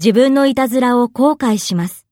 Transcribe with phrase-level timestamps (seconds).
[0.00, 2.07] 自分のいたずらを後悔します。